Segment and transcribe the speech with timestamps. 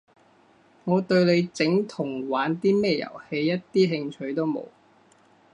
[0.85, 4.65] 我對你整同玩啲咩遊戲一啲興趣都冇